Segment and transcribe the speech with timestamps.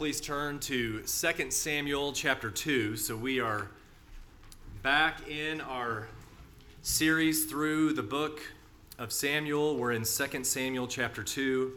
[0.00, 2.96] Please turn to 2 Samuel chapter 2.
[2.96, 3.68] So we are
[4.82, 6.08] back in our
[6.80, 8.40] series through the book
[8.98, 9.76] of Samuel.
[9.76, 11.72] We're in 2 Samuel chapter 2.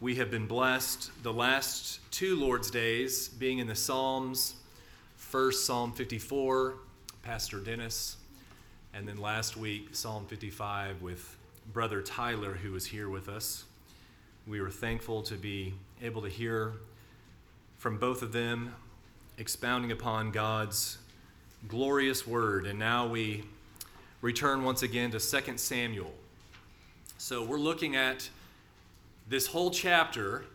[0.00, 4.54] We have been blessed the last two Lord's days being in the Psalms.
[5.16, 6.74] First, Psalm 54,
[7.24, 8.16] Pastor Dennis,
[8.94, 11.36] and then last week, Psalm 55 with
[11.72, 13.64] Brother Tyler, who was here with us.
[14.46, 16.74] We were thankful to be able to hear
[17.86, 18.74] from both of them
[19.38, 20.98] expounding upon God's
[21.68, 22.66] glorious word.
[22.66, 23.44] And now we
[24.22, 26.12] return once again to 2 Samuel.
[27.16, 28.28] So we're looking at
[29.28, 30.46] this whole chapter.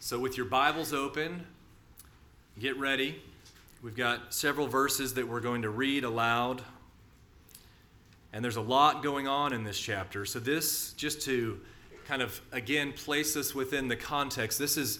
[0.00, 1.46] So with your Bibles open,
[2.58, 3.22] get ready.
[3.80, 6.60] We've got several verses that we're going to read aloud.
[8.32, 10.24] And there's a lot going on in this chapter.
[10.26, 11.60] So, this, just to
[12.08, 14.98] kind of again place us within the context, this is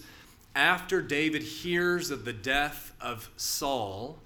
[0.55, 4.19] after David hears of the death of Saul,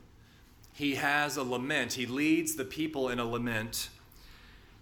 [0.73, 1.93] he has a lament.
[1.93, 3.89] He leads the people in a lament.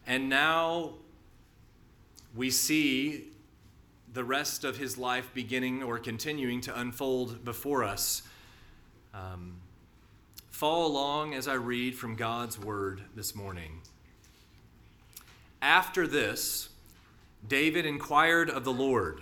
[0.05, 0.91] And now
[2.35, 3.29] we see
[4.13, 8.23] the rest of his life beginning or continuing to unfold before us.
[9.13, 9.55] Um,
[10.49, 13.81] follow along as I read from God's word this morning.
[15.61, 16.69] After this,
[17.47, 19.21] David inquired of the Lord.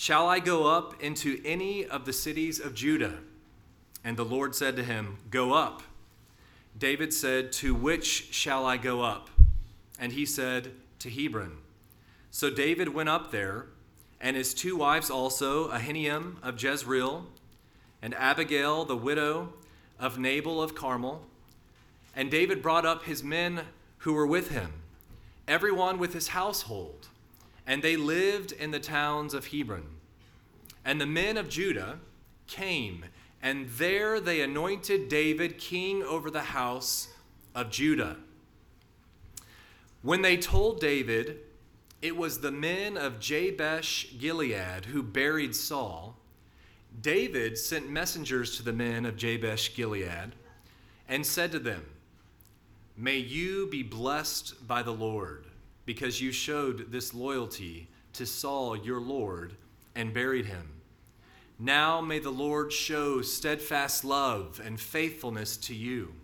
[0.00, 3.18] Shall I go up into any of the cities of Judah?
[4.02, 5.82] And the Lord said to him, Go up.
[6.78, 9.28] David said, To which shall I go up?
[9.98, 11.58] And he said, To Hebron.
[12.30, 13.66] So David went up there,
[14.22, 17.26] and his two wives also, Ahinoam of Jezreel,
[18.00, 19.52] and Abigail, the widow
[19.98, 21.26] of Nabal of Carmel.
[22.16, 23.66] And David brought up his men
[23.98, 24.72] who were with him,
[25.46, 27.09] everyone with his household
[27.70, 29.86] and they lived in the towns of Hebron.
[30.84, 32.00] And the men of Judah
[32.48, 33.04] came,
[33.40, 37.06] and there they anointed David king over the house
[37.54, 38.16] of Judah.
[40.02, 41.38] When they told David
[42.02, 46.16] it was the men of Jabesh Gilead who buried Saul,
[47.00, 50.34] David sent messengers to the men of Jabesh Gilead
[51.08, 51.86] and said to them,
[52.96, 55.46] May you be blessed by the Lord
[55.84, 59.54] because you showed this loyalty to Saul your Lord
[59.94, 60.80] and buried him.
[61.58, 66.14] Now may the Lord show steadfast love and faithfulness to you.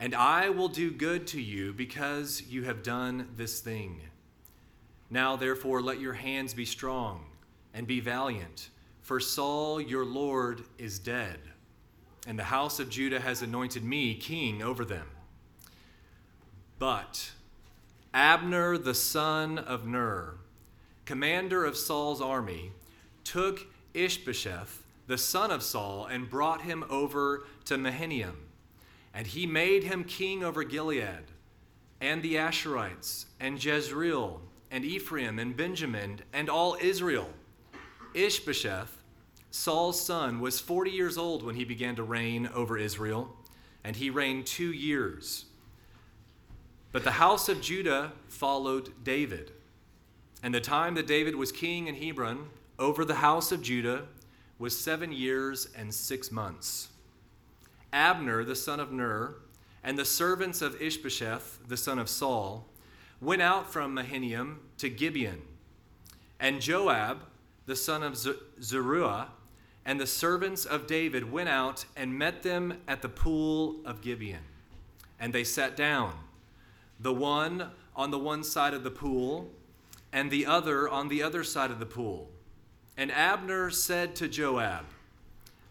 [0.00, 4.00] And I will do good to you because you have done this thing.
[5.10, 7.24] Now, therefore, let your hands be strong
[7.74, 8.68] and be valiant,
[9.00, 11.38] for Saul your Lord is dead,
[12.26, 15.06] and the house of Judah has anointed me king over them.
[16.78, 17.30] But
[18.14, 20.34] Abner the son of Ner,
[21.04, 22.72] commander of Saul's army,
[23.22, 28.36] took Ishbosheth, the son of Saul, and brought him over to Mahanaim.
[29.12, 31.24] And he made him king over Gilead,
[32.00, 37.28] and the Ashurites, and Jezreel, and Ephraim, and Benjamin, and all Israel.
[38.14, 39.02] Ishbosheth,
[39.50, 43.36] Saul's son, was 40 years old when he began to reign over Israel,
[43.84, 45.44] and he reigned two years.
[46.90, 49.52] But the house of Judah followed David.
[50.42, 54.06] And the time that David was king in Hebron over the house of Judah
[54.58, 56.88] was seven years and six months.
[57.92, 59.34] Abner, the son of Ner,
[59.82, 62.66] and the servants of Ishbosheth, the son of Saul,
[63.20, 65.42] went out from Mahanaim to Gibeon.
[66.40, 67.22] And Joab,
[67.66, 68.16] the son of
[68.60, 69.28] Zeruiah,
[69.84, 74.42] and the servants of David went out and met them at the pool of Gibeon.
[75.18, 76.12] And they sat down
[77.00, 79.50] the one on the one side of the pool,
[80.12, 82.30] and the other on the other side of the pool.
[82.96, 84.86] And Abner said to Joab,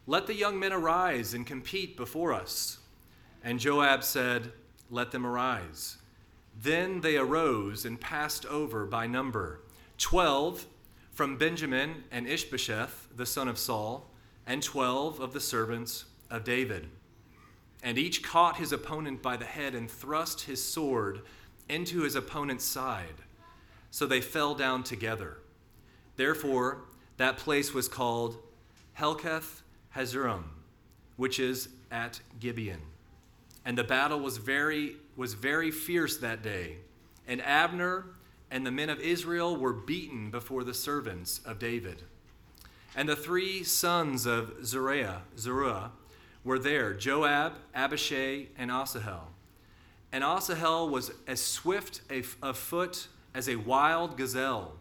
[0.05, 2.77] Let the young men arise and compete before us.
[3.43, 4.51] And Joab said,
[4.89, 5.97] Let them arise.
[6.59, 9.61] Then they arose and passed over by number
[9.97, 10.65] twelve
[11.11, 14.09] from Benjamin and Ishbosheth, the son of Saul,
[14.45, 16.87] and twelve of the servants of David.
[17.87, 21.21] And each caught his opponent by the head and thrust his sword
[21.69, 23.23] into his opponent's side.
[23.91, 25.37] So they fell down together.
[26.17, 26.79] Therefore,
[27.15, 28.39] that place was called
[28.99, 29.61] Helkath
[29.95, 30.43] Hazurim,
[31.15, 32.81] which is at Gibeon.
[33.63, 36.79] And the battle was very, was very fierce that day.
[37.25, 38.07] And Abner
[38.51, 42.01] and the men of Israel were beaten before the servants of David.
[42.97, 45.91] And the three sons of Zeruiah, Zeruiah
[46.47, 49.27] were there Joab, Abishai, and Asahel.
[50.13, 51.99] And Asahel was as swift
[52.41, 54.77] of foot as a wild gazelle.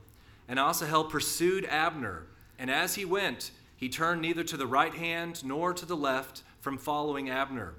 [0.46, 5.44] And Asahel pursued Abner, and as he went, He turned neither to the right hand
[5.44, 7.74] nor to the left from following Abner.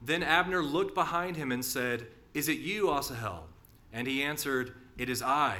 [0.00, 3.48] Then Abner looked behind him and said, Is it you, Asahel?
[3.92, 5.58] And he answered, It is I.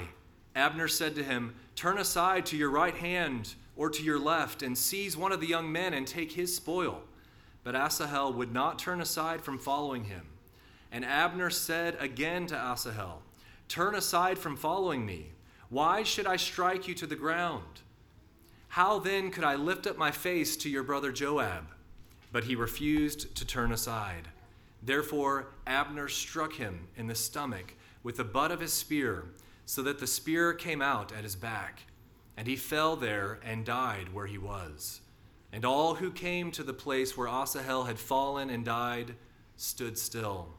[0.55, 4.75] Abner said to him, Turn aside to your right hand or to your left, and
[4.75, 7.03] seize one of the young men and take his spoil.
[7.65, 10.27] But Asahel would not turn aside from following him.
[10.91, 13.23] And Abner said again to Asahel,
[13.67, 15.31] Turn aside from following me.
[15.69, 17.81] Why should I strike you to the ground?
[18.69, 21.65] How then could I lift up my face to your brother Joab?
[22.31, 24.27] But he refused to turn aside.
[24.83, 27.73] Therefore, Abner struck him in the stomach
[28.03, 29.25] with the butt of his spear,
[29.65, 31.87] so that the spear came out at his back.
[32.37, 35.01] And he fell there and died where he was.
[35.55, 39.15] And all who came to the place where Asahel had fallen and died
[39.55, 40.49] stood still.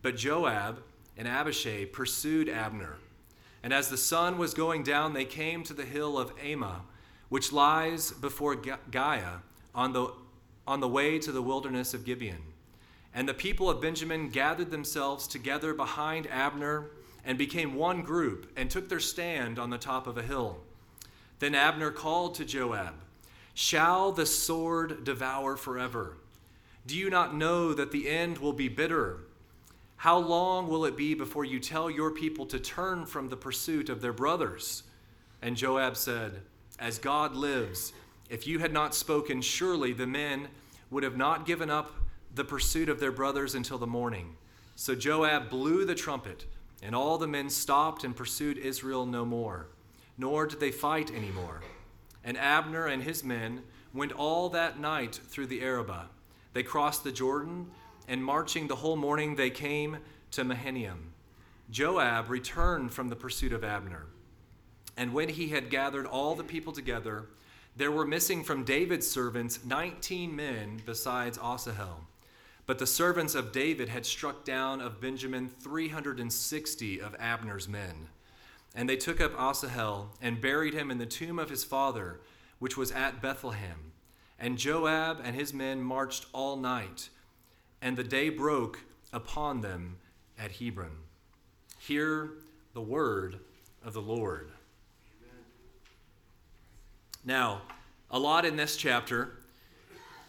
[0.00, 0.80] But Joab
[1.16, 2.98] and Abishai pursued Abner.
[3.64, 6.82] And as the sun was going down, they came to the hill of Ammah,
[7.30, 9.40] which lies before Giah
[9.74, 10.12] on the,
[10.68, 12.44] on the way to the wilderness of Gibeon.
[13.12, 16.90] And the people of Benjamin gathered themselves together behind Abner
[17.24, 20.58] and became one group and took their stand on the top of a hill.
[21.40, 22.94] Then Abner called to Joab,
[23.58, 26.18] Shall the sword devour forever?
[26.86, 29.20] Do you not know that the end will be bitter?
[29.96, 33.88] How long will it be before you tell your people to turn from the pursuit
[33.88, 34.82] of their brothers?
[35.40, 36.42] And Joab said,
[36.78, 37.94] As God lives,
[38.28, 40.48] if you had not spoken, surely the men
[40.90, 41.92] would have not given up
[42.34, 44.36] the pursuit of their brothers until the morning.
[44.74, 46.44] So Joab blew the trumpet,
[46.82, 49.68] and all the men stopped and pursued Israel no more,
[50.18, 51.62] nor did they fight any more.
[52.26, 53.62] And Abner and his men
[53.94, 56.06] went all that night through the Arabah.
[56.52, 57.70] They crossed the Jordan
[58.08, 59.98] and marching the whole morning, they came
[60.32, 61.12] to Mahanaim.
[61.70, 64.06] Joab returned from the pursuit of Abner.
[64.96, 67.26] And when he had gathered all the people together,
[67.76, 72.06] there were missing from David's servants 19 men besides Asahel.
[72.64, 78.08] But the servants of David had struck down of Benjamin 360 of Abner's men.
[78.76, 82.20] And they took up Asahel and buried him in the tomb of his father,
[82.60, 83.92] which was at Bethlehem.
[84.38, 87.08] And Joab and his men marched all night
[87.80, 88.80] and the day broke
[89.12, 89.96] upon them
[90.38, 90.98] at Hebron.
[91.78, 92.32] Hear
[92.74, 93.40] the word
[93.84, 94.50] of the Lord.
[97.24, 97.62] Now,
[98.10, 99.38] a lot in this chapter.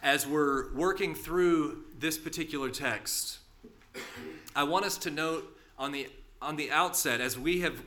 [0.02, 3.40] As we're working through this particular text,
[4.56, 6.08] I want us to note on the
[6.42, 7.82] on the outset, as we have,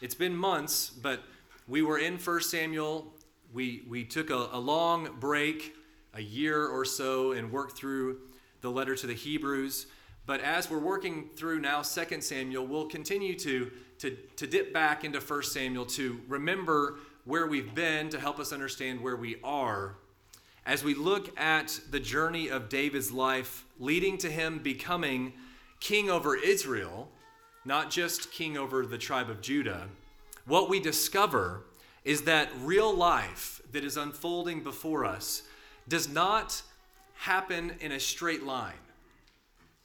[0.00, 1.22] it's been months, but
[1.66, 3.14] we were in 1 Samuel.
[3.52, 5.74] We we took a, a long break,
[6.14, 8.18] a year or so, and worked through
[8.60, 9.86] the letter to the Hebrews.
[10.26, 15.04] But as we're working through now 2 Samuel, we'll continue to, to, to dip back
[15.04, 19.94] into 1 Samuel to remember where we've been to help us understand where we are.
[20.64, 25.32] As we look at the journey of David's life, leading to him becoming
[25.78, 27.08] king over Israel,
[27.66, 29.88] not just king over the tribe of Judah,
[30.46, 31.62] what we discover
[32.04, 35.42] is that real life that is unfolding before us
[35.88, 36.62] does not
[37.14, 38.74] happen in a straight line.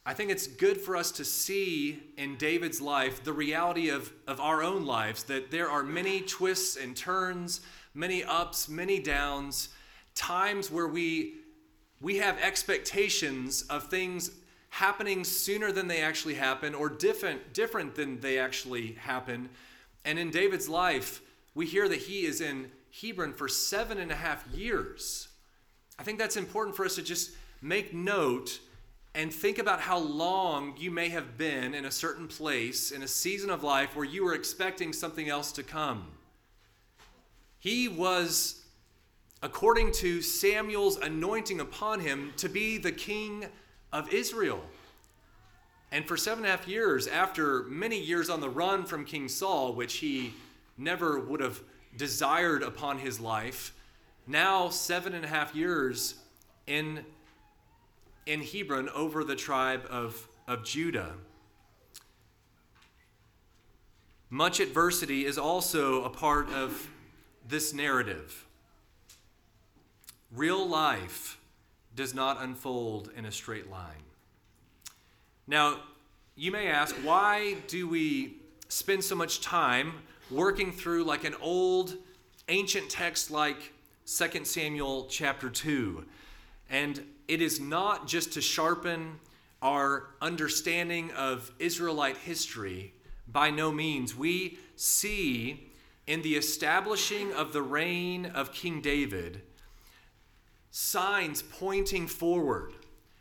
[0.06, 4.40] I think it's good for us to see in David's life the reality of, of
[4.40, 7.60] our own lives that there are many twists and turns,
[7.94, 9.68] many ups, many downs,
[10.14, 11.34] times where we,
[12.00, 14.30] we have expectations of things
[14.72, 19.50] happening sooner than they actually happen or different, different than they actually happen.
[20.06, 21.20] And in David's life,
[21.54, 25.28] we hear that he is in Hebron for seven and a half years.
[25.98, 28.60] I think that's important for us to just make note
[29.14, 33.08] and think about how long you may have been in a certain place in a
[33.08, 36.06] season of life where you were expecting something else to come.
[37.58, 38.64] He was,
[39.42, 43.48] according to Samuel's anointing upon him, to be the king
[43.92, 44.62] of Israel.
[45.90, 49.28] And for seven and a half years, after many years on the run from King
[49.28, 50.32] Saul, which he
[50.78, 51.60] never would have
[51.96, 53.74] desired upon his life,
[54.26, 56.14] now seven and a half years
[56.66, 57.04] in,
[58.24, 61.12] in Hebron over the tribe of, of Judah.
[64.30, 66.88] Much adversity is also a part of
[67.46, 68.46] this narrative.
[70.34, 71.38] Real life
[71.94, 74.04] does not unfold in a straight line.
[75.46, 75.80] Now,
[76.34, 78.36] you may ask, why do we
[78.68, 79.92] spend so much time
[80.30, 81.94] working through like an old
[82.48, 83.72] ancient text like
[84.06, 86.04] 2 Samuel chapter 2.
[86.70, 89.20] And it is not just to sharpen
[89.60, 92.94] our understanding of Israelite history.
[93.28, 94.16] By no means.
[94.16, 95.70] We see
[96.06, 99.42] in the establishing of the reign of King David
[100.72, 102.72] signs pointing forward.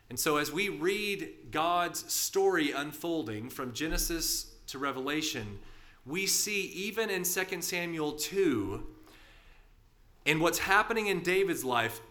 [0.10, 5.60] And so, as we read God's story unfolding from Genesis to Revelation,
[6.06, 8.88] we see even in 2 Samuel 2,
[10.26, 12.02] in what's happening in David's life,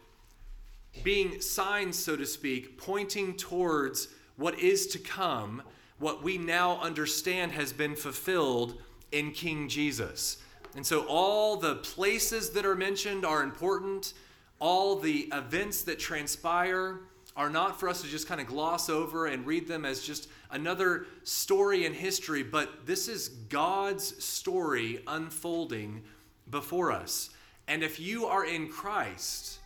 [1.02, 5.62] being signs, so to speak, pointing towards what is to come,
[5.98, 8.80] what we now understand has been fulfilled
[9.12, 10.38] in King Jesus.
[10.74, 14.14] And so, all the places that are mentioned are important,
[14.60, 17.00] all the events that transpire
[17.36, 20.28] are not for us to just kind of gloss over and read them as just
[20.50, 26.02] another story in history, but this is God's story unfolding
[26.50, 27.30] before us.
[27.66, 29.60] And if you are in Christ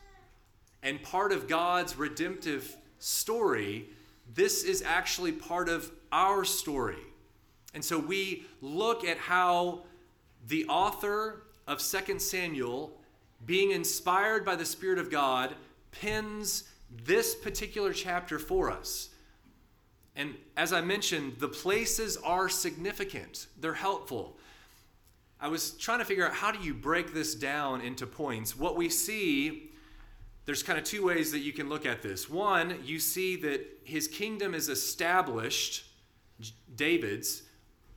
[0.83, 3.89] and part of God's redemptive story,
[4.35, 7.03] this is actually part of our story.
[7.73, 9.85] And so we look at how
[10.47, 12.93] the author of 2 Samuel,
[13.47, 15.55] being inspired by the Spirit of God,
[15.91, 16.65] pins
[17.05, 19.11] this particular chapter for us.
[20.17, 24.39] And as I mentioned, the places are significant, they're helpful.
[25.41, 28.57] I was trying to figure out how do you break this down into points.
[28.57, 29.73] What we see,
[30.47, 32.31] there's kind of two ways that you can look at this.
[32.31, 35.85] One, you see that his kingdom is established,
[36.75, 37.43] David's,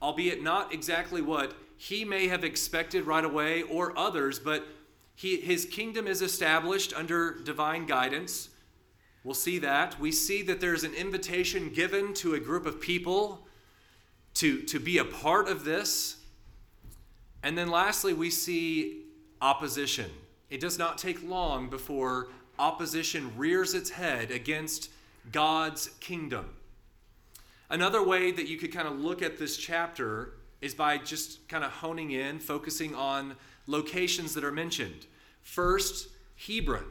[0.01, 4.67] albeit not exactly what he may have expected right away or others, but
[5.17, 8.49] he, his kingdom is established under divine guidance.
[9.23, 9.99] We'll see that.
[9.99, 13.47] We see that there's an invitation given to a group of people
[14.35, 16.17] to, to be a part of this.
[17.41, 19.05] And then lastly, we see
[19.41, 20.11] opposition.
[20.51, 22.27] It does not take long before
[22.59, 24.91] opposition rears its head against
[25.31, 26.51] God's kingdom.
[27.71, 31.63] Another way that you could kind of look at this chapter is by just kind
[31.63, 33.35] of honing in, focusing on
[33.67, 35.05] locations that are mentioned.
[35.41, 36.85] First, Hebron.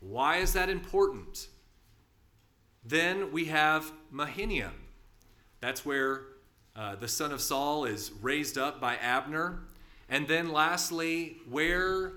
[0.00, 1.48] Why is that important?
[2.84, 4.72] Then we have Mahanaim.
[5.60, 6.22] That's where
[6.76, 9.60] uh, the son of Saul is raised up by Abner.
[10.08, 12.12] And then lastly, where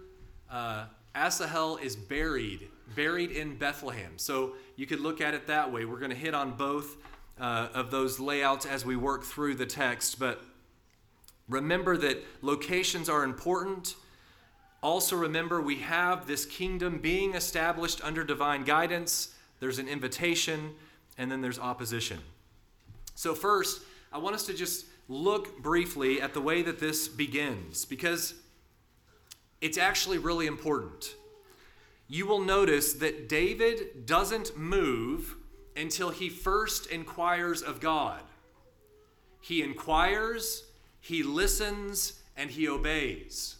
[0.51, 0.85] uh,
[1.15, 4.13] Asahel is buried, buried in Bethlehem.
[4.17, 5.85] So you could look at it that way.
[5.85, 6.97] We're going to hit on both
[7.39, 10.19] uh, of those layouts as we work through the text.
[10.19, 10.43] But
[11.49, 13.95] remember that locations are important.
[14.81, 20.75] Also, remember we have this kingdom being established under divine guidance there's an invitation,
[21.17, 22.19] and then there's opposition.
[23.15, 23.81] So, first,
[24.13, 28.35] I want us to just look briefly at the way that this begins because
[29.61, 31.15] it's actually really important.
[32.07, 35.35] You will notice that David doesn't move
[35.75, 38.21] until he first inquires of God.
[39.41, 40.63] He inquires,
[41.07, 43.55] he listens, and he obeys.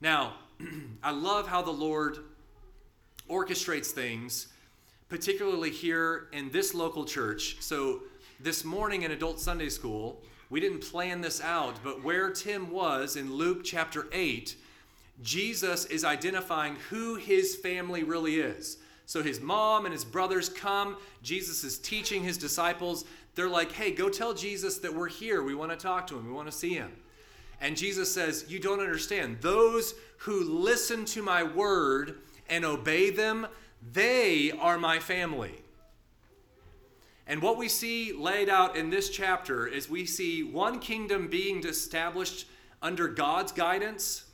[0.00, 0.32] Now,
[1.02, 2.20] I love how the Lord
[3.28, 4.46] orchestrates things
[5.10, 7.58] particularly here in this local church.
[7.60, 8.00] So,
[8.40, 13.16] this morning in Adult Sunday School, we didn't plan this out, but where Tim was
[13.16, 14.56] in Luke chapter 8,
[15.22, 18.78] Jesus is identifying who his family really is.
[19.08, 20.98] So his mom and his brothers come.
[21.22, 23.06] Jesus is teaching his disciples.
[23.38, 25.44] They're like, hey, go tell Jesus that we're here.
[25.44, 26.26] We want to talk to him.
[26.26, 26.90] We want to see him.
[27.60, 29.38] And Jesus says, You don't understand.
[29.40, 32.16] Those who listen to my word
[32.48, 33.46] and obey them,
[33.92, 35.54] they are my family.
[37.28, 41.64] And what we see laid out in this chapter is we see one kingdom being
[41.64, 42.48] established
[42.82, 44.24] under God's guidance,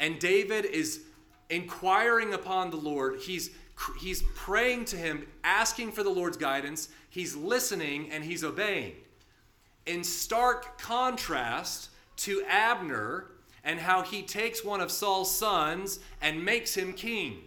[0.00, 1.00] and David is
[1.48, 3.20] inquiring upon the Lord.
[3.20, 3.52] He's,
[3.98, 6.90] he's praying to him, asking for the Lord's guidance.
[7.10, 8.94] He's listening and he's obeying.
[9.84, 13.26] In stark contrast to Abner
[13.62, 17.42] and how he takes one of Saul's sons and makes him king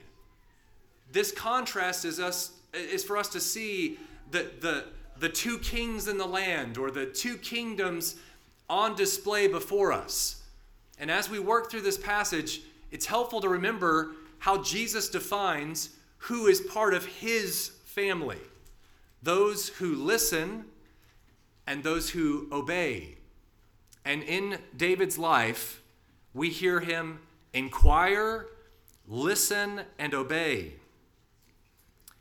[1.14, 4.00] this contrast is us is for us to see
[4.32, 4.86] the, the,
[5.20, 8.16] the two kings in the land or the two kingdoms
[8.68, 10.42] on display before us.
[10.98, 16.48] And as we work through this passage, it's helpful to remember how Jesus defines who
[16.48, 18.40] is part of his family
[19.24, 20.66] those who listen
[21.66, 23.16] and those who obey.
[24.06, 25.82] And in David's life,
[26.34, 27.20] we hear him
[27.54, 28.48] inquire,
[29.08, 30.74] listen, and obey.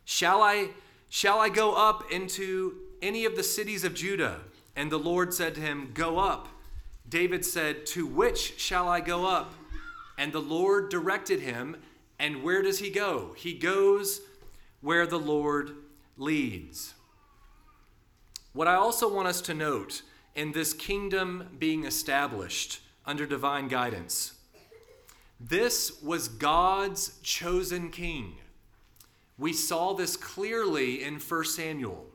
[0.04, 0.68] Shall I,
[1.08, 4.40] shall I go up into any of the cities of Judah?
[4.76, 6.48] And the Lord said to him, Go up.
[7.08, 9.52] David said, To which shall I go up?
[10.16, 11.76] And the Lord directed him.
[12.18, 13.34] And where does he go?
[13.36, 14.20] He goes
[14.80, 15.72] where the Lord
[16.16, 16.94] leads.
[18.52, 20.02] What I also want us to note
[20.34, 24.34] in this kingdom being established under divine guidance,
[25.40, 28.36] this was God's chosen king.
[29.38, 32.06] We saw this clearly in 1 Samuel.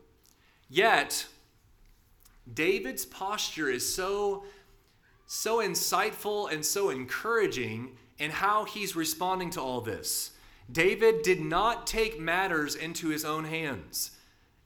[0.69, 1.27] Yet,
[2.53, 4.45] David's posture is so
[5.27, 10.31] so insightful and so encouraging in how he's responding to all this.
[10.71, 14.11] David did not take matters into his own hands.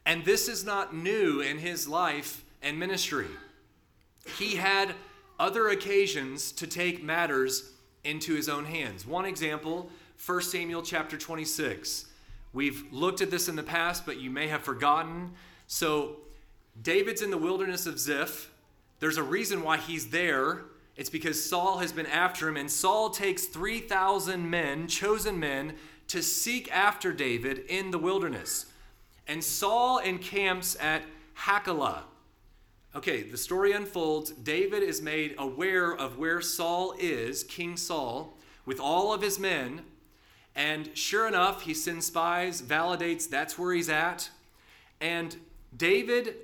[0.06, 3.28] And this is not new in his life and ministry.
[4.38, 4.96] He had
[5.40, 7.72] other occasions to take matters
[8.04, 9.06] into his own hands.
[9.06, 9.90] One example,
[10.26, 12.06] 1 Samuel chapter 26.
[12.54, 15.32] We've looked at this in the past, but you may have forgotten.
[15.68, 16.18] So,
[16.82, 18.52] David's in the wilderness of Ziph.
[19.00, 20.64] There's a reason why he's there.
[21.02, 25.74] It's because Saul has been after him, and Saul takes 3,000 men, chosen men,
[26.10, 28.68] to seek after David in the wilderness.
[29.28, 31.02] And Saul encamps at
[31.40, 32.04] Hachilah.
[32.96, 34.30] Okay, the story unfolds.
[34.30, 39.82] David is made aware of where Saul is, King Saul, with all of his men.
[40.56, 44.30] And sure enough, he sends spies, validates that's where he's at.
[45.00, 45.36] And
[45.76, 46.36] David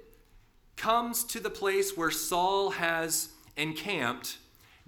[0.77, 4.39] comes to the place where Saul has encamped.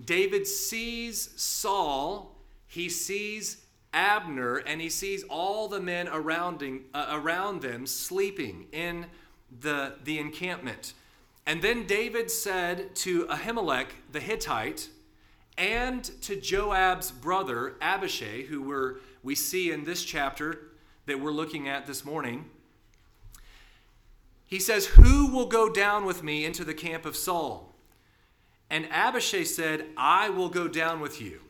[0.04, 2.36] David sees Saul,
[2.68, 3.58] he sees
[3.94, 6.64] Abner, and he sees all the men around,
[6.94, 9.08] uh, around them sleeping in
[9.62, 10.94] the, the encampment.
[11.46, 14.90] And then David said to Ahimelech the Hittite
[15.58, 20.60] and to Joab's brother Abishai, who we're, we see in this chapter
[21.06, 22.46] that we're looking at this morning,
[24.46, 27.69] he says, Who will go down with me into the camp of Saul?
[28.70, 31.42] And Abishai said, I will go down with you.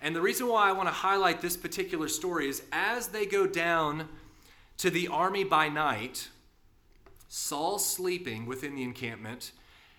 [0.00, 3.46] And the reason why I want to highlight this particular story is as they go
[3.46, 4.08] down
[4.76, 6.28] to the army by night,
[7.28, 9.52] Saul sleeping within the encampment,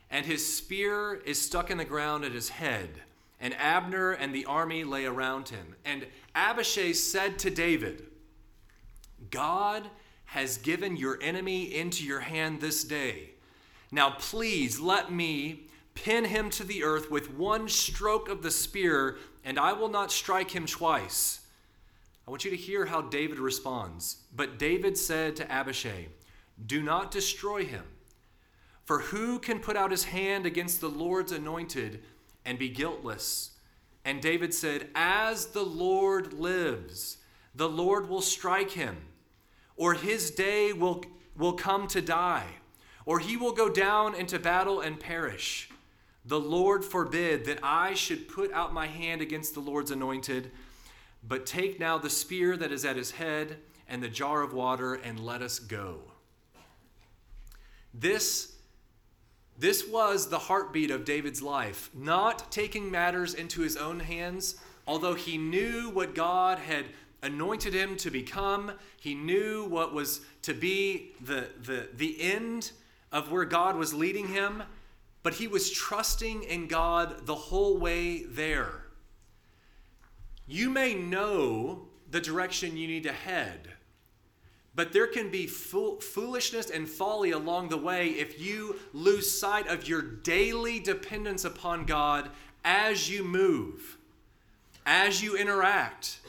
[0.09, 2.89] and his spear is stuck in the ground at his head.
[3.41, 5.75] And Abner and the army lay around him.
[5.85, 8.05] And Abishai said to David,
[9.31, 9.89] God
[10.25, 13.31] has given your enemy into your hand this day.
[13.91, 15.67] Now, please let me
[16.03, 20.11] pin him to the earth with one stroke of the spear, and I will not
[20.11, 21.41] strike him twice.
[22.27, 24.17] I want you to hear how David responds.
[24.35, 26.07] But David said to Abishai,
[26.65, 27.83] Do not destroy him.
[28.85, 32.03] For who can put out his hand against the Lord's anointed
[32.45, 33.51] and be guiltless?
[34.05, 37.17] And David said, As the Lord lives,
[37.53, 38.97] the Lord will strike him
[39.79, 41.01] or his day will,
[41.37, 42.45] will come to die,
[43.05, 45.68] or he will go down into battle and perish.
[46.29, 50.51] The Lord forbid that I should put out my hand against the Lord's anointed,
[51.27, 54.93] but take now the spear that is at his head and the jar of water,
[54.93, 56.01] and let us go.
[57.95, 58.53] This,
[59.57, 64.53] this was the heartbeat of David's life, not taking matters into his own hands,
[64.85, 66.85] although he knew what God had
[67.23, 68.73] anointed him to become.
[68.99, 72.71] He knew what was to be the, the, the end
[73.11, 74.61] of where God was leading him,
[75.23, 78.85] but he was trusting in God the whole way there.
[80.47, 83.73] You may know the direction you need to head,
[84.73, 89.67] but there can be fool- foolishness and folly along the way if you lose sight
[89.67, 92.29] of your daily dependence upon God
[92.63, 93.97] as you move,
[94.85, 96.19] as you interact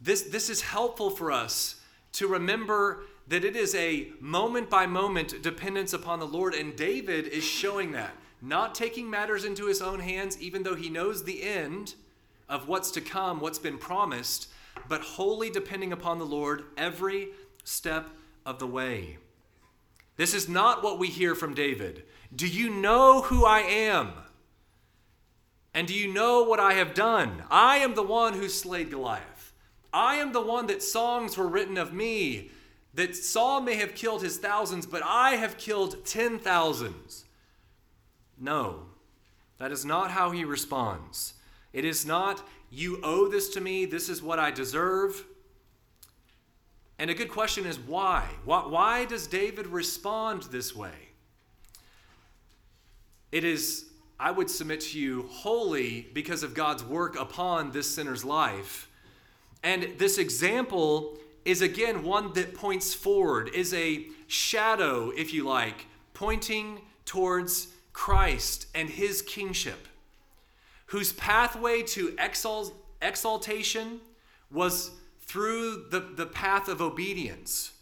[0.00, 1.80] this, this is helpful for us
[2.12, 7.26] to remember that it is a moment by moment dependence upon the Lord, and David
[7.26, 8.14] is showing that.
[8.40, 11.94] Not taking matters into his own hands, even though he knows the end
[12.48, 14.48] of what's to come, what's been promised,
[14.88, 17.30] but wholly depending upon the Lord every
[17.64, 18.10] step
[18.44, 19.18] of the way.
[20.16, 22.04] This is not what we hear from David.
[22.34, 24.12] Do you know who I am?
[25.74, 27.42] And do you know what I have done?
[27.50, 29.52] I am the one who slayed Goliath.
[29.92, 32.50] I am the one that songs were written of me,
[32.96, 37.24] that Saul may have killed his thousands, but I have killed ten thousands.
[38.38, 38.86] No,
[39.58, 41.34] that is not how he responds.
[41.72, 45.24] It is not, you owe this to me, this is what I deserve.
[46.98, 48.26] And a good question is why?
[48.44, 51.10] Why does David respond this way?
[53.30, 53.86] It is,
[54.18, 58.88] I would submit to you, wholly because of God's work upon this sinner's life
[59.62, 65.86] and this example is again one that points forward, is a shadow, if you like,
[66.12, 69.86] pointing towards Christ and his kingship,
[70.86, 74.00] whose pathway to exalt, exaltation
[74.50, 77.72] was through the, the path of obedience.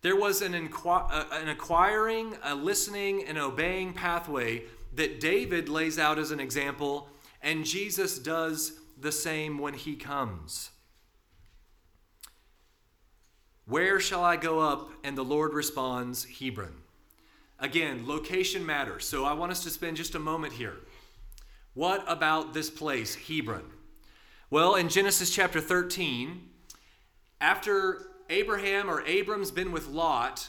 [0.00, 6.18] There was an, inqu- an acquiring, a listening, and obeying pathway that David lays out
[6.18, 7.08] as an example,
[7.42, 10.70] and Jesus does the same when he comes.
[13.66, 14.90] Where shall I go up?
[15.02, 16.74] And the Lord responds, Hebron.
[17.58, 19.06] Again, location matters.
[19.06, 20.76] So I want us to spend just a moment here.
[21.74, 23.64] What about this place, Hebron?
[24.50, 26.48] Well, in Genesis chapter 13,
[27.40, 30.48] after Abraham or Abram's been with Lot,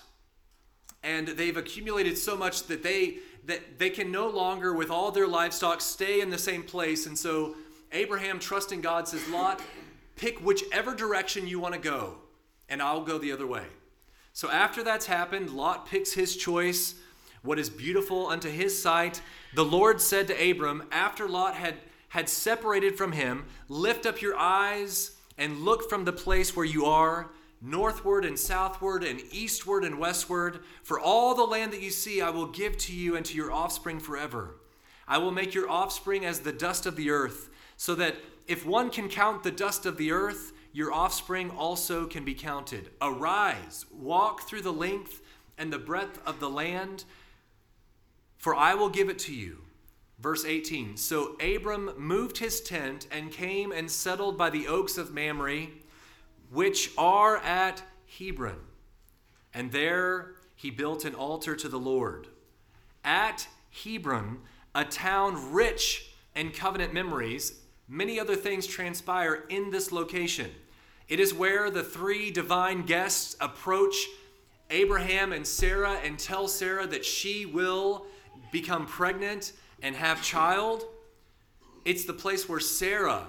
[1.03, 5.27] and they've accumulated so much that they that they can no longer, with all their
[5.27, 7.05] livestock, stay in the same place.
[7.05, 7.55] And so
[7.93, 9.61] Abraham, trusting God, says, Lot,
[10.17, 12.15] pick whichever direction you want to go,
[12.69, 13.65] and I'll go the other way.
[14.33, 16.95] So after that's happened, Lot picks his choice,
[17.41, 19.21] what is beautiful unto his sight.
[19.55, 21.75] The Lord said to Abram, after Lot had,
[22.09, 26.85] had separated from him, Lift up your eyes and look from the place where you
[26.85, 27.29] are
[27.61, 30.59] northward and southward and eastward and westward.
[30.83, 33.51] For all the land that you see, I will give to you and to your
[33.51, 34.55] offspring forever.
[35.07, 38.15] I will make your offspring as the dust of the earth, so that
[38.47, 42.91] if one can count the dust of the earth, your offspring also can be counted.
[43.01, 45.23] Arise, walk through the length
[45.57, 47.03] and the breadth of the land,
[48.37, 49.63] for I will give it to you.
[50.19, 55.11] Verse 18 So Abram moved his tent and came and settled by the oaks of
[55.11, 55.65] Mamre
[56.51, 57.81] which are at
[58.19, 58.59] Hebron.
[59.55, 62.27] And there he built an altar to the Lord.
[63.03, 63.47] At
[63.83, 64.41] Hebron,
[64.75, 70.51] a town rich in covenant memories, many other things transpire in this location.
[71.09, 73.95] It is where the three divine guests approach
[74.69, 78.05] Abraham and Sarah and tell Sarah that she will
[78.51, 80.85] become pregnant and have child.
[81.85, 83.27] It's the place where Sarah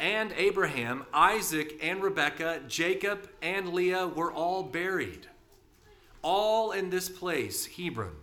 [0.00, 5.28] and Abraham, Isaac and Rebekah, Jacob and Leah were all buried.
[6.22, 8.16] All in this place, Hebron.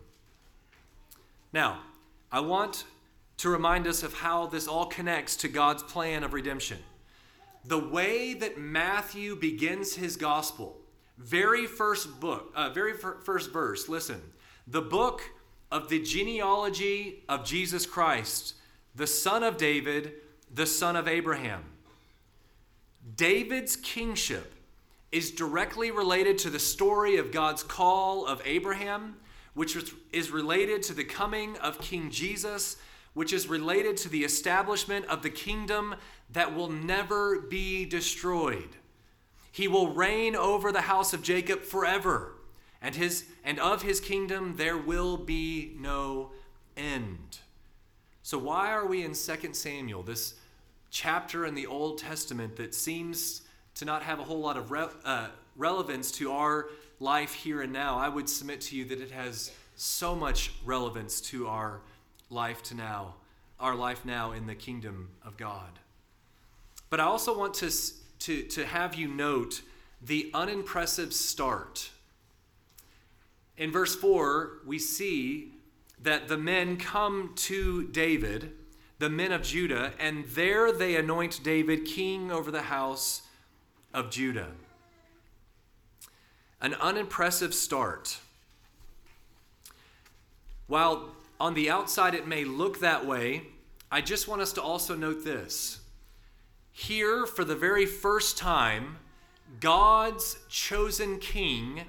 [1.53, 1.79] Now,
[2.32, 2.84] I want
[3.38, 6.79] to remind us of how this all connects to God's plan of redemption.
[7.69, 10.82] The way that Matthew begins his gospel,
[11.19, 14.19] very first book, uh, very first verse, listen.
[14.65, 15.21] The book
[15.71, 18.55] of the genealogy of Jesus Christ,
[18.95, 20.13] the son of David,
[20.51, 21.63] the son of Abraham.
[23.15, 24.51] David's kingship
[25.12, 29.17] is directly related to the story of God's call of Abraham,
[29.53, 29.77] which
[30.12, 32.77] is related to the coming of King Jesus,
[33.13, 35.95] which is related to the establishment of the kingdom
[36.32, 38.69] that will never be destroyed.
[39.52, 42.34] He will reign over the house of Jacob forever,
[42.82, 46.32] and his and of his kingdom there will be no
[46.78, 47.39] end.
[48.22, 50.36] So why are we in 2 Samuel, this
[50.91, 53.41] chapter in the Old Testament that seems
[53.76, 56.69] to not have a whole lot of re- uh, relevance to our
[57.00, 61.22] life here and now, I would submit to you that it has so much relevance
[61.22, 61.82] to our
[62.30, 63.15] life to now,
[63.60, 65.80] our life now in the kingdom of God.
[66.89, 67.72] But I also want to,
[68.20, 69.62] to, to have you note
[70.02, 71.89] the unimpressive start.
[73.58, 75.54] In verse 4, we see
[76.02, 78.54] that the men come to David
[79.00, 83.22] the men of Judah, and there they anoint David king over the house
[83.94, 84.52] of Judah.
[86.62, 88.20] An unimpressive start.
[90.68, 93.43] While on the outside it may look that way,
[93.91, 95.80] I just want us to also note this.
[96.71, 98.97] Here, for the very first time,
[99.60, 101.86] God's chosen king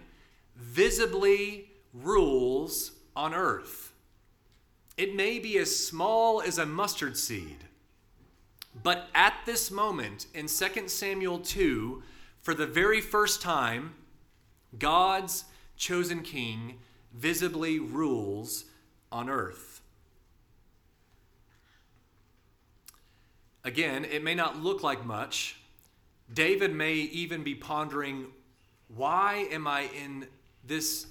[0.56, 3.92] visibly rules on earth.
[4.96, 7.64] It may be as small as a mustard seed.
[8.82, 12.02] But at this moment in 2 Samuel 2,
[12.40, 13.94] for the very first time,
[14.78, 15.44] God's
[15.76, 16.78] chosen king
[17.12, 18.66] visibly rules
[19.12, 19.83] on earth.
[23.64, 25.57] Again, it may not look like much.
[26.33, 28.27] David may even be pondering
[28.88, 30.27] why am I in
[30.64, 31.07] this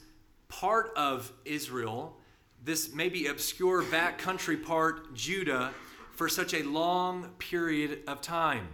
[0.47, 2.17] part of Israel
[2.63, 5.71] this maybe obscure backcountry part, Judah,
[6.11, 8.67] for such a long period of time.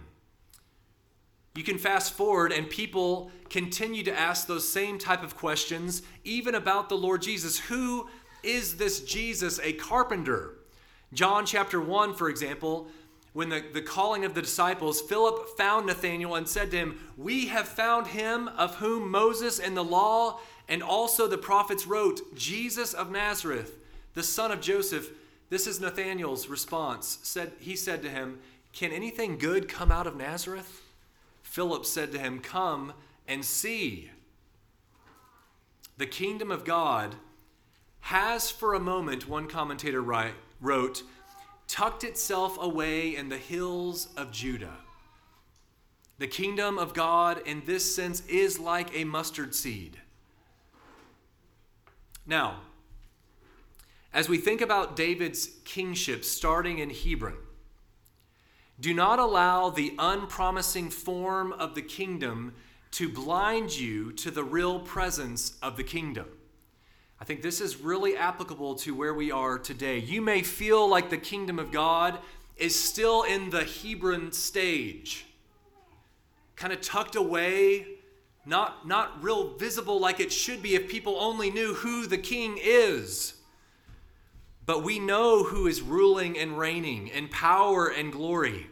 [1.54, 6.54] You can fast forward, and people continue to ask those same type of questions, even
[6.54, 7.58] about the Lord Jesus.
[7.58, 8.08] Who
[8.46, 10.54] is this Jesus, a carpenter?
[11.12, 12.88] John chapter 1, for example,
[13.32, 17.48] when the, the calling of the disciples, Philip found Nathanael and said to him, We
[17.48, 22.94] have found him of whom Moses and the law and also the prophets wrote, Jesus
[22.94, 23.78] of Nazareth,
[24.14, 25.10] the son of Joseph.
[25.48, 27.18] This is Nathanael's response.
[27.22, 28.40] Said, he said to him,
[28.72, 30.82] Can anything good come out of Nazareth?
[31.42, 32.94] Philip said to him, Come
[33.28, 34.10] and see.
[35.98, 37.14] The kingdom of God
[38.06, 41.02] has for a moment, one commentator write, wrote,
[41.66, 44.76] tucked itself away in the hills of Judah.
[46.18, 49.98] The kingdom of God, in this sense, is like a mustard seed.
[52.24, 52.60] Now,
[54.14, 57.34] as we think about David's kingship starting in Hebron,
[58.78, 62.54] do not allow the unpromising form of the kingdom
[62.92, 66.28] to blind you to the real presence of the kingdom.
[67.20, 69.98] I think this is really applicable to where we are today.
[69.98, 72.18] You may feel like the kingdom of God
[72.56, 75.26] is still in the Hebron stage,
[76.56, 77.86] kind of tucked away,
[78.44, 82.58] not, not real visible like it should be if people only knew who the king
[82.62, 83.34] is.
[84.66, 88.66] But we know who is ruling and reigning in power and glory.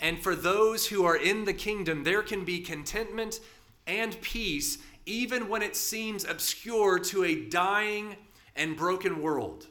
[0.00, 3.40] And for those who are in the kingdom, there can be contentment
[3.86, 8.16] and peace even when it seems obscure to a dying
[8.54, 9.66] and broken world.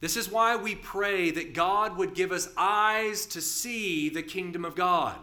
[0.00, 4.64] This is why we pray that God would give us eyes to see the kingdom
[4.64, 5.18] of God.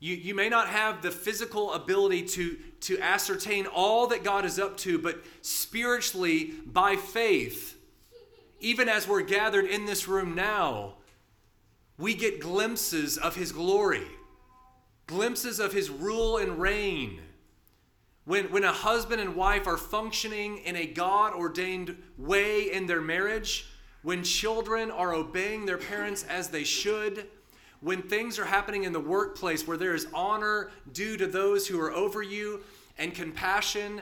[0.00, 4.58] You, you may not have the physical ability to, to ascertain all that God is
[4.58, 7.78] up to, but spiritually, by faith,
[8.58, 10.94] even as we're gathered in this room now,
[11.98, 14.06] we get glimpses of His glory
[15.06, 17.20] glimpses of his rule and reign.
[18.24, 23.00] When, when a husband and wife are functioning in a God ordained way in their
[23.00, 23.66] marriage,
[24.02, 27.26] when children are obeying their parents as they should,
[27.80, 31.80] when things are happening in the workplace where there is honor due to those who
[31.80, 32.62] are over you
[32.96, 34.00] and compassion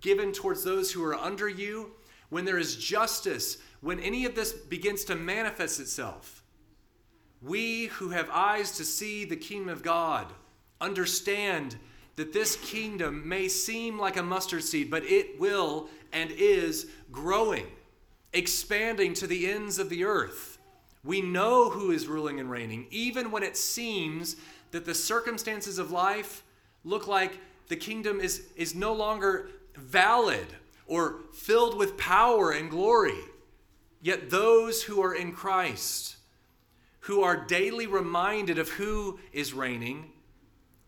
[0.00, 1.90] given towards those who are under you,
[2.28, 6.42] when there is justice, when any of this begins to manifest itself,
[7.42, 10.26] we who have eyes to see the kingdom of God
[10.80, 11.76] understand
[12.16, 17.66] that this kingdom may seem like a mustard seed, but it will and is growing,
[18.32, 20.58] expanding to the ends of the earth.
[21.04, 24.36] We know who is ruling and reigning, even when it seems
[24.70, 26.42] that the circumstances of life
[26.84, 30.46] look like the kingdom is, is no longer valid
[30.86, 33.18] or filled with power and glory.
[34.00, 36.15] Yet those who are in Christ,
[37.06, 40.10] who are daily reminded of who is reigning,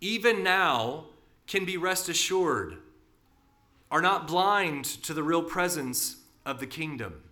[0.01, 1.05] even now
[1.47, 2.77] can be rest assured,
[3.89, 7.23] are not blind to the real presence of the kingdom.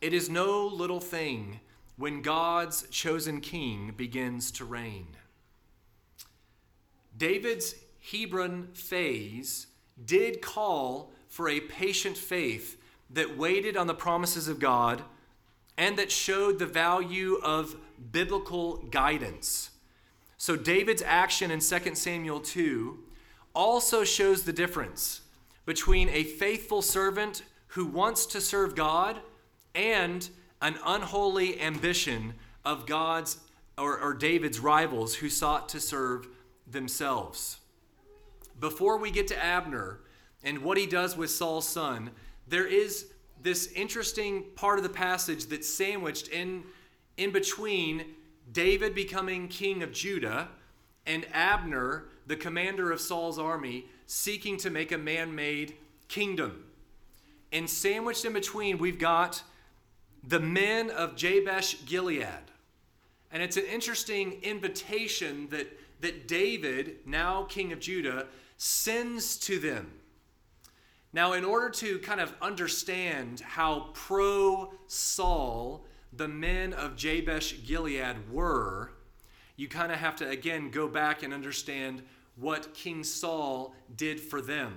[0.00, 1.58] It is no little thing
[1.96, 5.08] when God's chosen king begins to reign.
[7.18, 7.74] David's
[8.12, 9.66] Hebron phase
[10.04, 15.02] did call for a patient faith that waited on the promises of God
[15.76, 17.76] and that showed the value of
[18.12, 19.70] biblical guidance.
[20.38, 22.98] So David's action in 2 Samuel 2
[23.54, 25.22] also shows the difference
[25.64, 29.20] between a faithful servant who wants to serve God
[29.74, 30.28] and
[30.60, 32.34] an unholy ambition
[32.64, 33.38] of God's
[33.76, 36.28] or, or David's rivals who sought to serve
[36.70, 37.58] themselves.
[38.60, 40.00] Before we get to Abner
[40.44, 42.10] and what he does with Saul's son,
[42.46, 43.06] there is
[43.42, 46.64] this interesting part of the passage that's sandwiched in,
[47.16, 48.04] in between
[48.52, 50.48] David becoming king of Judah,
[51.06, 55.74] and Abner, the commander of Saul's army, seeking to make a man made
[56.08, 56.64] kingdom.
[57.52, 59.42] And sandwiched in between, we've got
[60.26, 62.50] the men of Jabesh Gilead.
[63.30, 65.66] And it's an interesting invitation that,
[66.00, 69.92] that David, now king of Judah, sends to them.
[71.14, 78.32] Now, in order to kind of understand how pro Saul the men of Jabesh Gilead
[78.32, 78.90] were,
[79.54, 82.02] you kind of have to again go back and understand
[82.34, 84.76] what King Saul did for them.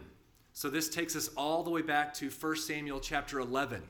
[0.54, 3.82] So this takes us all the way back to 1 Samuel chapter 11.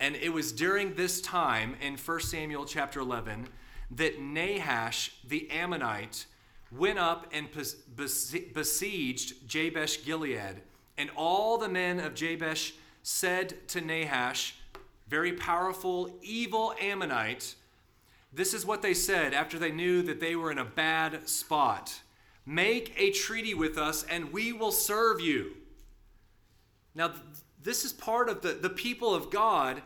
[0.00, 3.48] And it was during this time in 1 Samuel chapter 11
[3.90, 6.24] that Nahash the Ammonite
[6.72, 7.48] went up and
[8.54, 10.62] besieged Jabesh Gilead.
[10.96, 14.56] And all the men of Jabesh said to Nahash,
[15.08, 17.54] very powerful, evil Ammonite,
[18.32, 22.00] this is what they said after they knew that they were in a bad spot
[22.46, 25.52] Make a treaty with us, and we will serve you.
[26.94, 27.12] Now,
[27.62, 29.80] this is part of the, the people of God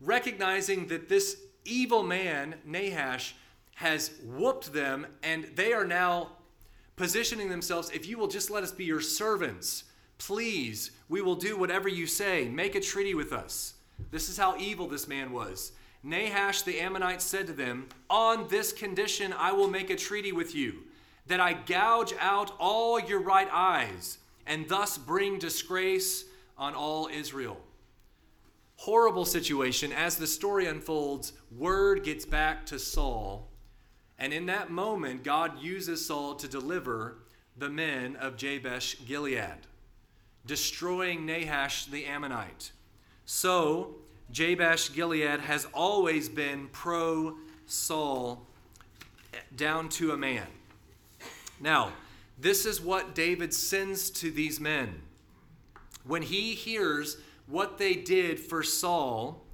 [0.00, 3.34] recognizing that this evil man, Nahash,
[3.74, 6.30] has whooped them, and they are now
[6.96, 9.84] positioning themselves if you will just let us be your servants,
[10.18, 12.48] please, we will do whatever you say.
[12.48, 13.74] Make a treaty with us.
[14.10, 15.72] This is how evil this man was.
[16.04, 20.54] Nahash the Ammonite said to them, On this condition I will make a treaty with
[20.54, 20.84] you,
[21.26, 26.24] that I gouge out all your right eyes, and thus bring disgrace
[26.56, 27.60] on all Israel.
[28.76, 33.48] horrible situation, as the story unfolds, word gets back to Saul.
[34.18, 37.18] And in that moment, God uses Saul to deliver
[37.56, 39.66] the men of Jabesh Gilead,
[40.48, 42.72] destroying Nahash the Ammonite.
[43.26, 43.96] So,
[44.32, 48.46] Jabesh Gilead has always been pro Saul
[49.54, 50.46] down to a man.
[51.60, 51.92] Now,
[52.38, 55.02] this is what David sends to these men.
[56.04, 59.44] When he hears what they did for Saul,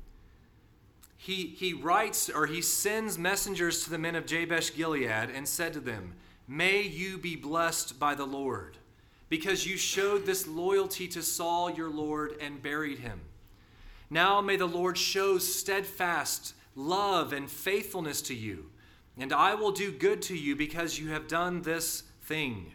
[1.16, 5.72] he, he writes or he sends messengers to the men of Jabesh Gilead and said
[5.72, 6.14] to them,
[6.46, 8.76] May you be blessed by the Lord,
[9.28, 13.20] because you showed this loyalty to Saul your Lord and buried him.
[14.10, 18.70] Now may the Lord show steadfast love and faithfulness to you,
[19.18, 22.72] and I will do good to you because you have done this thing.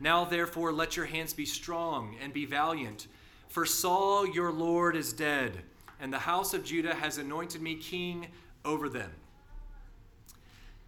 [0.00, 3.06] Now therefore let your hands be strong and be valiant,
[3.48, 5.62] for Saul your Lord is dead,
[6.00, 8.28] and the house of Judah has anointed me king
[8.64, 9.10] over them.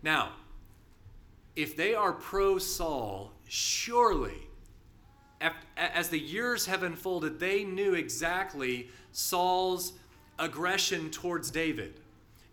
[0.03, 0.33] Now,
[1.57, 4.44] if they are pro Saul, surely,
[5.77, 9.95] as the years have unfolded, they knew exactly Saul's
[10.39, 12.01] aggression towards David,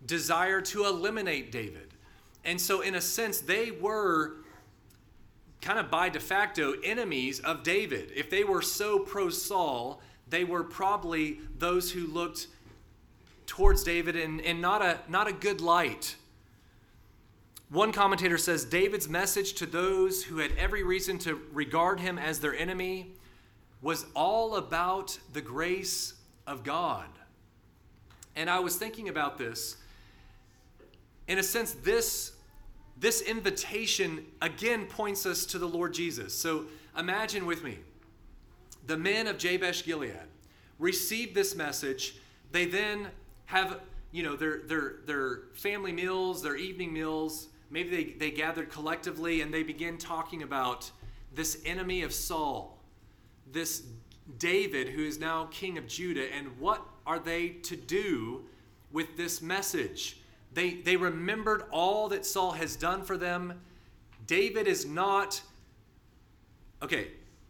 [0.06, 1.90] desire to eliminate David.
[2.44, 4.38] And so, in a sense, they were
[5.62, 8.12] kind of by de facto enemies of David.
[8.16, 12.48] If they were so pro Saul, they were probably those who looked
[13.46, 16.16] towards David in, in not, a, not a good light.
[17.72, 22.42] One commentator says David's message to those who had every reason to regard him as
[22.42, 23.14] their enemy
[23.82, 27.08] was all about the grace of God.
[28.36, 29.78] And I was thinking about this.
[31.30, 32.34] In a sense, this,
[32.98, 36.34] this invitation again points us to the Lord Jesus.
[36.34, 36.66] So
[36.98, 37.78] imagine with me
[38.86, 40.28] the men of Jabesh Gilead
[40.78, 42.18] received this message.
[42.52, 43.08] They then
[43.46, 43.80] have,
[44.12, 49.42] you know, their, their, their family meals, their evening meals maybe they, they gathered collectively
[49.42, 50.92] and they begin talking about
[51.34, 52.78] this enemy of Saul,
[53.52, 53.84] this
[54.38, 58.44] David who is now king of Judah, and what are they to do
[58.92, 60.18] with this message?
[60.54, 63.62] They, they remembered all that Saul has done for them.
[64.28, 65.42] David is not,
[66.84, 67.08] okay,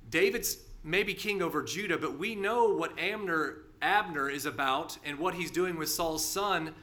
[0.10, 5.34] David's maybe king over Judah, but we know what Abner, Abner is about and what
[5.34, 6.74] he's doing with Saul's son.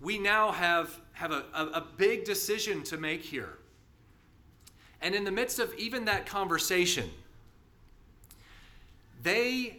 [0.00, 3.58] We now have have a, a, a big decision to make here.
[5.00, 7.10] And in the midst of even that conversation,
[9.22, 9.78] they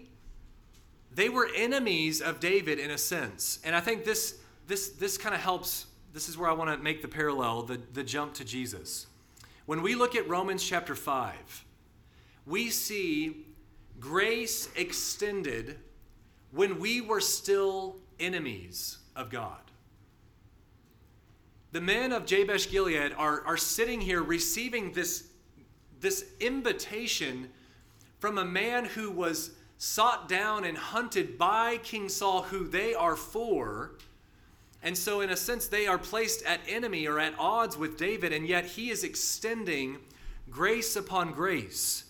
[1.14, 3.60] they were enemies of David in a sense.
[3.64, 6.78] And I think this this this kind of helps this is where I want to
[6.78, 9.08] make the parallel, the, the jump to Jesus.
[9.66, 11.66] When we look at Romans chapter 5,
[12.46, 13.48] we see
[14.00, 15.78] grace extended
[16.52, 19.60] when we were still enemies of God
[21.76, 25.28] the men of Jabesh Gilead are, are sitting here receiving this,
[26.00, 27.50] this invitation
[28.18, 33.18] from a man who was sought down and hunted by King Saul, who they are
[33.18, 33.92] for.
[34.84, 38.32] And so, in a sense, they are placed at enemy or at odds with David,
[38.32, 39.98] and yet he is extending
[40.50, 42.06] grace upon grace.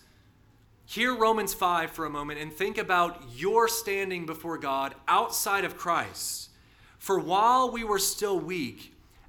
[0.84, 5.76] Hear Romans 5 for a moment and think about your standing before God outside of
[5.76, 6.50] Christ.
[7.00, 8.92] For while we were still weak,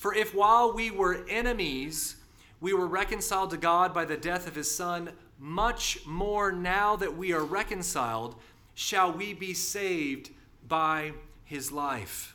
[0.00, 2.16] For if while we were enemies,
[2.58, 7.18] we were reconciled to God by the death of his Son, much more now that
[7.18, 8.34] we are reconciled,
[8.72, 10.30] shall we be saved
[10.66, 11.12] by
[11.44, 12.34] his life.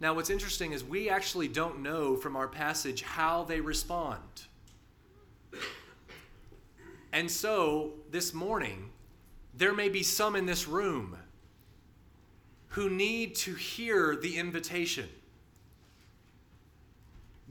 [0.00, 4.18] Now, what's interesting is we actually don't know from our passage how they respond.
[7.12, 8.90] And so, this morning,
[9.54, 11.16] there may be some in this room
[12.72, 15.06] who need to hear the invitation.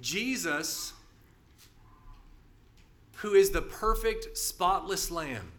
[0.02, 0.94] Jesus,
[3.18, 5.52] who is the perfect, spotless lamb,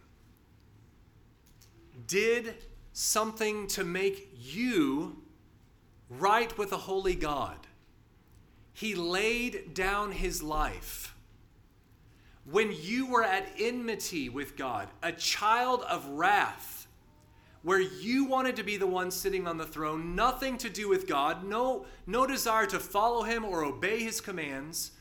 [2.07, 2.55] did
[2.91, 5.15] something to make you
[6.09, 7.57] right with a holy God.
[8.73, 11.15] He laid down his life.
[12.43, 16.82] When you were at enmity with God, a child of wrath,
[17.63, 21.07] where you wanted to be the one sitting on the throne, nothing to do with
[21.07, 24.91] God, no, no desire to follow him or obey his commands,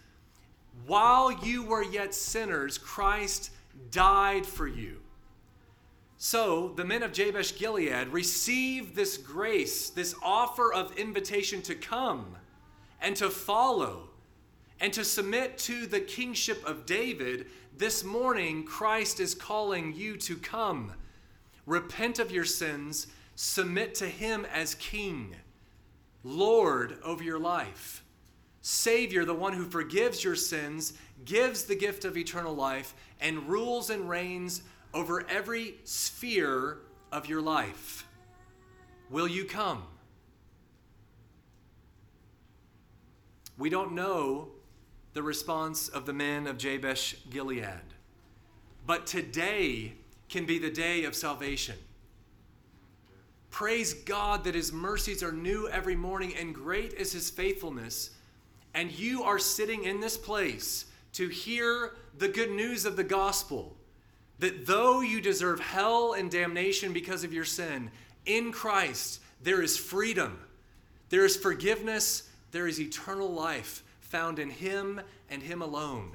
[0.86, 3.50] while you were yet sinners, Christ
[3.90, 4.98] died for you.
[6.16, 12.36] So the men of Jabesh Gilead received this grace, this offer of invitation to come
[13.00, 14.08] and to follow
[14.80, 17.46] and to submit to the kingship of David.
[17.76, 20.92] This morning, Christ is calling you to come
[21.66, 25.36] repent of your sins, submit to Him as King,
[26.24, 28.04] Lord over your life,
[28.60, 30.92] Savior, the one who forgives your sins,
[31.24, 34.62] gives the gift of eternal life, and rules and reigns
[34.94, 36.78] over every sphere
[37.10, 38.06] of your life.
[39.10, 39.82] Will you come?
[43.58, 44.48] We don't know
[45.12, 47.94] the response of the men of Jabesh Gilead.
[48.86, 49.94] But today,
[50.32, 51.76] can be the day of salvation.
[53.50, 58.10] Praise God that His mercies are new every morning and great is His faithfulness.
[58.72, 63.76] And you are sitting in this place to hear the good news of the gospel
[64.38, 67.90] that though you deserve hell and damnation because of your sin,
[68.24, 70.40] in Christ there is freedom,
[71.10, 76.12] there is forgiveness, there is eternal life found in Him and Him alone.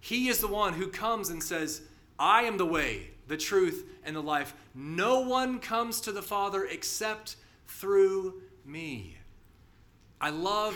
[0.00, 1.82] He is the one who comes and says,
[2.20, 4.54] I am the way, the truth, and the life.
[4.74, 9.16] No one comes to the Father except through me.
[10.20, 10.74] I love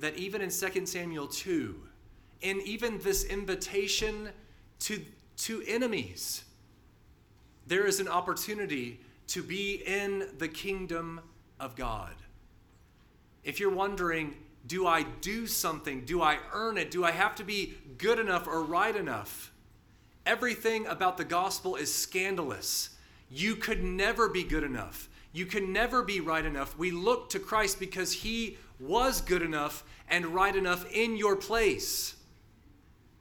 [0.00, 1.74] that even in 2 Samuel 2,
[2.40, 4.30] in even this invitation
[4.80, 5.00] to,
[5.38, 6.44] to enemies,
[7.66, 11.20] there is an opportunity to be in the kingdom
[11.60, 12.14] of God.
[13.44, 14.34] If you're wondering,
[14.66, 16.04] do I do something?
[16.04, 16.90] Do I earn it?
[16.90, 19.52] Do I have to be good enough or right enough?
[20.28, 22.90] Everything about the gospel is scandalous.
[23.30, 25.08] You could never be good enough.
[25.32, 26.76] You can never be right enough.
[26.76, 32.14] We look to Christ because he was good enough and right enough in your place.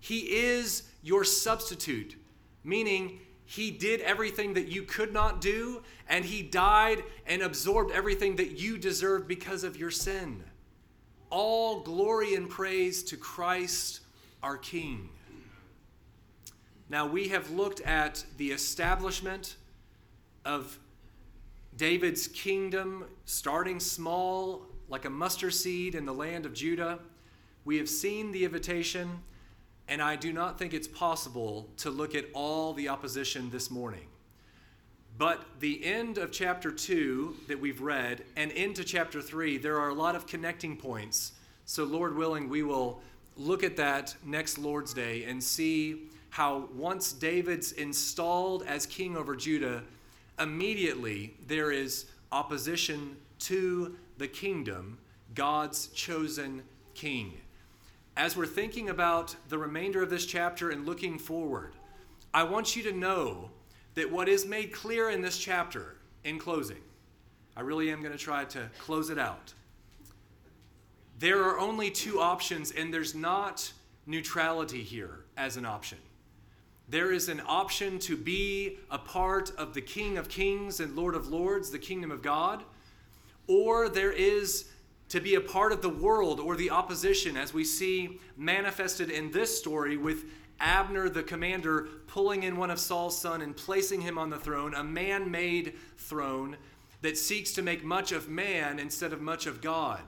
[0.01, 2.17] He is your substitute,
[2.65, 8.35] meaning he did everything that you could not do, and he died and absorbed everything
[8.35, 10.43] that you deserved because of your sin.
[11.29, 14.01] All glory and praise to Christ
[14.43, 15.07] our King.
[16.89, 19.57] Now, we have looked at the establishment
[20.45, 20.79] of
[21.75, 26.99] David's kingdom, starting small, like a mustard seed in the land of Judah.
[27.65, 29.19] We have seen the invitation,
[29.89, 34.07] and I do not think it's possible to look at all the opposition this morning.
[35.17, 39.89] But the end of chapter 2 that we've read and into chapter 3, there are
[39.89, 41.33] a lot of connecting points.
[41.65, 43.01] So, Lord willing, we will
[43.35, 46.03] look at that next Lord's Day and see
[46.37, 49.81] how once David's installed as king over Judah,
[50.39, 54.99] immediately there is opposition to the kingdom,
[55.33, 56.61] God's chosen
[56.93, 57.33] king.
[58.15, 61.73] As we're thinking about the remainder of this chapter and looking forward,
[62.35, 63.49] I want you to know
[63.95, 66.83] that what is made clear in this chapter, in closing,
[67.55, 69.55] I really am going to try to close it out.
[71.17, 73.73] There are only two options, and there's not
[74.05, 75.97] neutrality here as an option.
[76.89, 81.15] There is an option to be a part of the King of Kings and Lord
[81.15, 82.63] of Lords, the kingdom of God,
[83.47, 84.69] or there is
[85.09, 89.31] to be a part of the world or the opposition, as we see manifested in
[89.31, 90.25] this story with
[90.59, 94.73] Abner, the commander, pulling in one of Saul's sons and placing him on the throne,
[94.73, 96.57] a man made throne
[97.01, 100.01] that seeks to make much of man instead of much of God.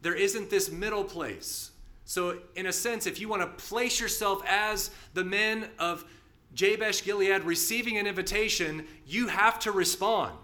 [0.00, 1.71] There isn't this middle place
[2.12, 6.04] so, in a sense, if you want to place yourself as the men of
[6.52, 10.36] Jabesh Gilead receiving an invitation, you have to respond.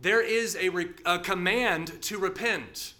[0.00, 2.94] There is a, re- a command to repent.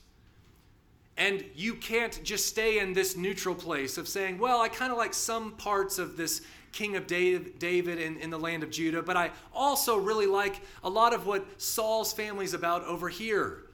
[1.17, 4.97] And you can't just stay in this neutral place of saying, well, I kind of
[4.97, 9.17] like some parts of this king of David in, in the land of Judah, but
[9.17, 13.65] I also really like a lot of what Saul's family is about over here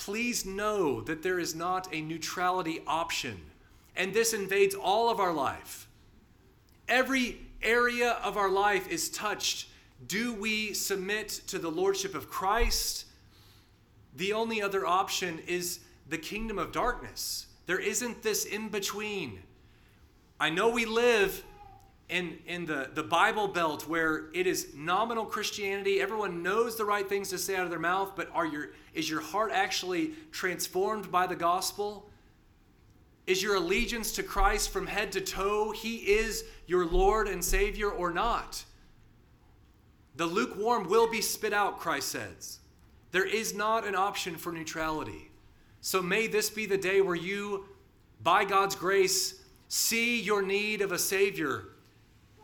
[0.00, 3.38] please know that there is not a neutrality option.
[3.94, 5.88] And this invades all of our life.
[6.88, 9.68] Every area of our life is touched.
[10.06, 13.04] Do we submit to the lordship of Christ?
[14.16, 17.46] The only other option is the kingdom of darkness.
[17.66, 19.42] There isn't this in between.
[20.40, 21.44] I know we live
[22.10, 26.00] in, in the, the Bible Belt where it is nominal Christianity.
[26.00, 29.08] Everyone knows the right things to say out of their mouth, but are your, is
[29.08, 32.10] your heart actually transformed by the gospel?
[33.26, 35.70] Is your allegiance to Christ from head to toe?
[35.70, 38.64] He is your Lord and Savior or not?
[40.16, 42.58] The lukewarm will be spit out, Christ says.
[43.12, 45.30] There is not an option for neutrality.
[45.80, 47.66] So may this be the day where you,
[48.22, 51.69] by God's grace, see your need of a Savior.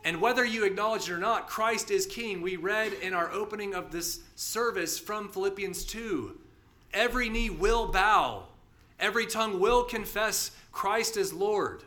[0.07, 2.41] And whether you acknowledge it or not, Christ is King.
[2.41, 6.39] We read in our opening of this service from Philippians 2
[6.93, 8.43] every knee will bow,
[9.01, 11.83] every tongue will confess Christ is Lord.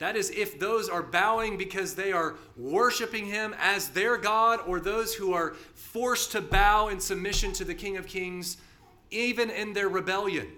[0.00, 4.78] That is, if those are bowing because they are worshiping Him as their God, or
[4.78, 8.58] those who are forced to bow in submission to the King of Kings,
[9.10, 10.48] even in their rebellion.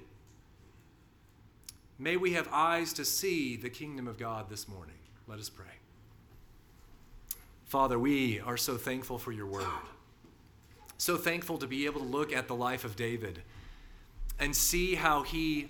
[1.97, 4.97] May we have eyes to see the kingdom of God this morning.
[5.29, 5.80] Let us pray.
[7.71, 9.65] Father, we are so thankful for your word.
[10.99, 13.43] So thankful to be able to look at the life of David
[14.41, 15.69] and see how he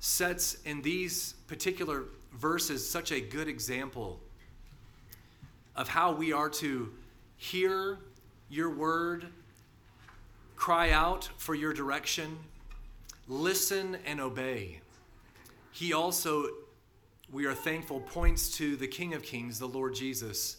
[0.00, 2.04] sets in these particular
[2.34, 4.20] verses such a good example
[5.74, 6.92] of how we are to
[7.38, 8.00] hear
[8.50, 9.28] your word,
[10.56, 12.36] cry out for your direction,
[13.28, 14.80] listen and obey.
[15.72, 16.48] He also,
[17.32, 20.58] we are thankful, points to the King of Kings, the Lord Jesus,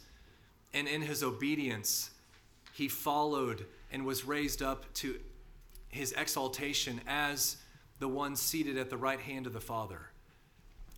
[0.74, 2.12] and in his obedience,
[2.74, 5.20] he followed and was raised up to
[5.90, 7.58] his exaltation as
[8.00, 10.10] the one seated at the right hand of the Father.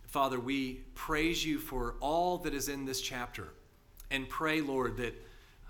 [0.06, 3.48] Father, we praise you for all that is in this chapter
[4.10, 5.14] and pray, Lord, that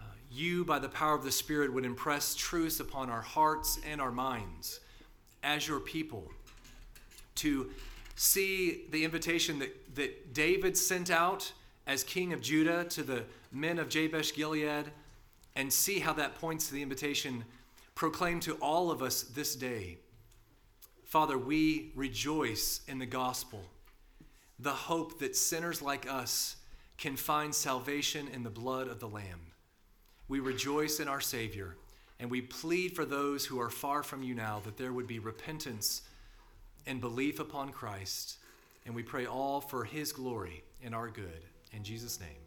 [0.01, 4.01] uh, you, by the power of the Spirit, would impress truths upon our hearts and
[4.01, 4.81] our minds
[5.45, 6.29] as your people
[7.37, 7.71] to
[8.17, 11.53] see the invitation that, that David sent out
[11.87, 14.91] as king of Judah to the men of Jabesh Gilead
[15.55, 17.45] and see how that points to the invitation
[17.95, 19.99] proclaimed to all of us this day.
[21.05, 23.61] Father, we rejoice in the gospel
[24.59, 26.57] the hope that sinners like us
[26.97, 29.41] can find salvation in the blood of the Lamb.
[30.29, 31.77] We rejoice in our Savior,
[32.21, 35.19] and we plead for those who are far from you now that there would be
[35.19, 36.03] repentance
[36.87, 38.39] and belief upon Christ.
[38.87, 41.45] And we pray all for his glory and our good.
[41.73, 42.42] In Jesus' name.